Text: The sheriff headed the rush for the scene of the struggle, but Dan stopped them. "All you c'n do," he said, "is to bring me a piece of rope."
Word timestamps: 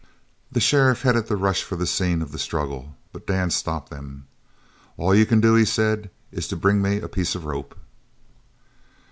The 0.51 0.59
sheriff 0.59 1.03
headed 1.03 1.27
the 1.27 1.35
rush 1.37 1.61
for 1.61 1.75
the 1.75 1.85
scene 1.85 2.23
of 2.23 2.31
the 2.31 2.39
struggle, 2.39 2.95
but 3.13 3.27
Dan 3.27 3.51
stopped 3.51 3.91
them. 3.91 4.25
"All 4.97 5.13
you 5.13 5.27
c'n 5.27 5.41
do," 5.41 5.53
he 5.53 5.63
said, 5.63 6.09
"is 6.31 6.47
to 6.47 6.55
bring 6.55 6.81
me 6.81 6.99
a 6.99 7.07
piece 7.07 7.35
of 7.35 7.45
rope." 7.45 7.77